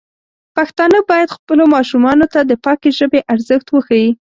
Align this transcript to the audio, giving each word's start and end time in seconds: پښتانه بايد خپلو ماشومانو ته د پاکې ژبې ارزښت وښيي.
پښتانه 0.55 0.97
بايد 1.09 1.29
خپلو 1.37 1.63
ماشومانو 1.75 2.25
ته 2.33 2.39
د 2.49 2.51
پاکې 2.65 2.89
ژبې 2.99 3.19
ارزښت 3.33 3.67
وښيي. 3.71 4.09